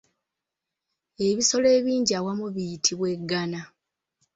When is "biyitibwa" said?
2.55-3.07